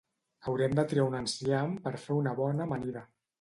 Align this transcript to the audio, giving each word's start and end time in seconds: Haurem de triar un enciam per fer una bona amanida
Haurem 0.45 0.71
de 0.79 0.85
triar 0.93 1.05
un 1.09 1.17
enciam 1.19 1.75
per 1.85 1.93
fer 2.07 2.19
una 2.23 2.35
bona 2.41 2.67
amanida 2.67 3.07